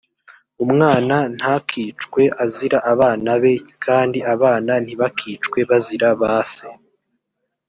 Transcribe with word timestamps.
umwana 0.65 1.15
ntakicwe 1.37 2.21
azira 2.43 2.79
abana 2.93 3.31
be 3.43 3.53
kandi 3.85 4.19
abana 4.33 4.73
ntibakicwe 4.83 5.59
bazira 5.69 6.09
ba 6.21 6.35
se 6.53 6.67